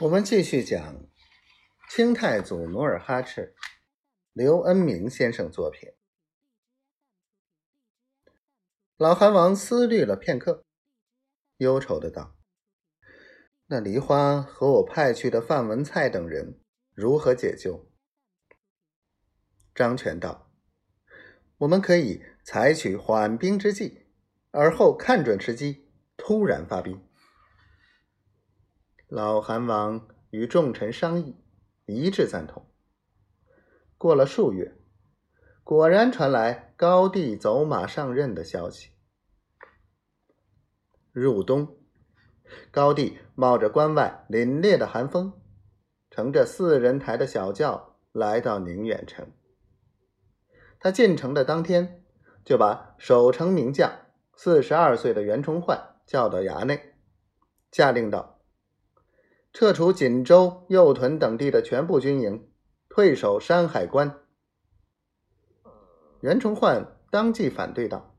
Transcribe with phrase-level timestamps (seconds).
[0.00, 1.06] 我们继续讲
[1.88, 3.54] 清太祖努尔哈赤，
[4.34, 5.88] 刘恩明先生作品。
[8.98, 10.66] 老韩王思虑了片刻，
[11.56, 12.36] 忧愁的道
[13.68, 16.60] ：“那梨花和我派去的范文蔡等人
[16.92, 17.90] 如何解救？”
[19.74, 20.52] 张全道
[21.56, 24.06] ：“我们可以采取缓兵之计，
[24.50, 25.88] 而后看准时机，
[26.18, 27.02] 突然发兵。”
[29.08, 31.36] 老韩王与众臣商议，
[31.84, 32.66] 一致赞同。
[33.96, 34.76] 过了数月，
[35.62, 38.90] 果然传来高帝走马上任的消息。
[41.12, 41.78] 入冬，
[42.72, 45.40] 高帝冒着关外凛冽的寒风，
[46.10, 49.30] 乘着四人抬的小轿来到宁远城。
[50.80, 52.04] 他进城的当天，
[52.44, 56.96] 就把守城名将四十二岁的袁崇焕叫到衙内，
[57.70, 58.35] 下令道。
[59.58, 62.46] 撤除锦州、右屯等地的全部军营，
[62.90, 64.18] 退守山海关。
[66.20, 68.14] 袁崇焕当即反对道：“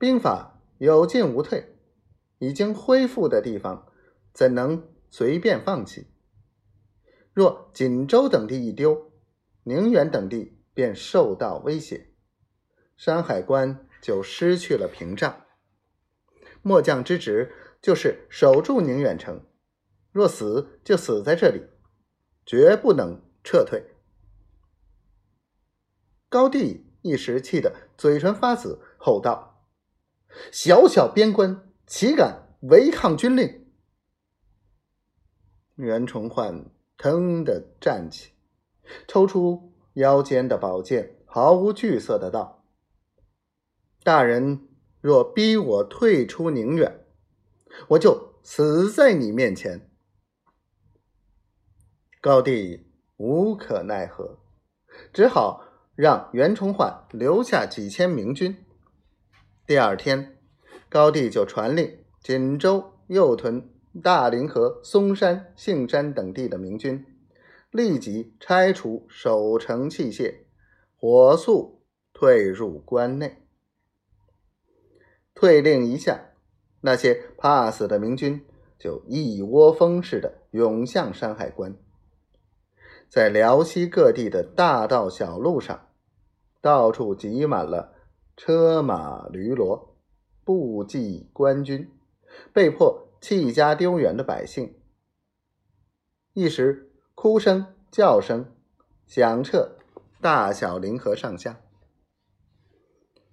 [0.00, 1.76] 兵法有进无退，
[2.38, 3.86] 已经恢复的地方，
[4.32, 6.06] 怎能随便放弃？
[7.34, 9.12] 若锦州等地一丢，
[9.64, 12.14] 宁远等地便受到威胁，
[12.96, 15.44] 山海关就失去了屏障。
[16.62, 19.44] 末将之职就是守住宁远城。”
[20.14, 21.60] 若死就死在这里，
[22.46, 23.84] 绝不能撤退。
[26.28, 29.66] 高帝一时气得嘴唇发紫，吼道
[30.52, 33.66] ：“小小边关，岂敢违抗军令？”
[35.74, 38.34] 袁崇焕腾的站起，
[39.08, 42.64] 抽出腰间的宝剑，毫无惧色的道
[44.04, 44.68] ：“大人
[45.00, 47.04] 若逼我退出宁远，
[47.88, 49.90] 我就死在你面前。”
[52.24, 52.86] 高帝
[53.18, 54.38] 无可奈何，
[55.12, 55.62] 只好
[55.94, 58.64] 让袁崇焕留下几千明军。
[59.66, 60.38] 第二天，
[60.88, 63.68] 高帝就传令锦州、右屯、
[64.02, 67.04] 大凌河、松山、杏山等地的明军，
[67.70, 70.46] 立即拆除守城器械，
[70.96, 71.82] 火速
[72.14, 73.42] 退入关内。
[75.34, 76.30] 退令一下，
[76.80, 78.42] 那些怕死的明军
[78.78, 81.76] 就一窝蜂似的涌向山海关。
[83.14, 85.86] 在辽西各地的大道小路上，
[86.60, 87.94] 到处挤满了
[88.36, 89.90] 车马驴骡，
[90.42, 91.92] 不计官军，
[92.52, 94.74] 被迫弃家丢园的百姓。
[96.32, 98.52] 一时哭声、叫声
[99.06, 99.76] 响彻
[100.20, 101.60] 大小临河上下，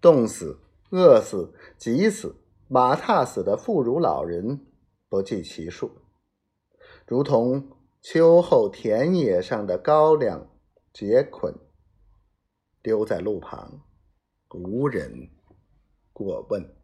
[0.00, 0.58] 冻死、
[0.88, 4.64] 饿死、急死、马踏死的妇孺老人
[5.10, 5.90] 不计其数，
[7.06, 7.75] 如同。
[8.08, 10.48] 秋后田野上的高粱
[10.92, 11.52] 结捆，
[12.80, 13.80] 丢在路旁，
[14.50, 15.28] 无人
[16.12, 16.75] 过问。